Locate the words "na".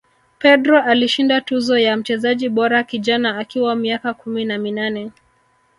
4.45-4.57